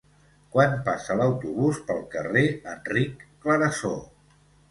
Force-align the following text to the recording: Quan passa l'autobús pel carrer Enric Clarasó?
Quan 0.53 0.71
passa 0.87 1.17
l'autobús 1.19 1.81
pel 1.91 2.01
carrer 2.17 2.43
Enric 2.73 3.21
Clarasó? 3.45 3.95